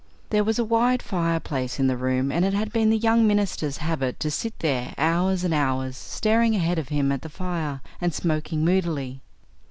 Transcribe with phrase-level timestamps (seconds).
[0.31, 3.77] There was a wide fireplace in the room, and it had been the young minister's
[3.77, 8.11] habit to sit there hours and hours, staring ahead of him at the fire, and
[8.11, 9.21] smoking moodily.